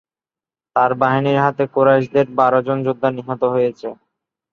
তার 0.75 0.91
বাহিনীর 1.01 1.37
হাতে 1.39 1.63
কুরাইশদের 1.73 2.27
বারজন 2.39 2.77
যোদ্ধা 2.85 3.09
নিহত 3.17 3.41
হয়েছে। 3.53 3.87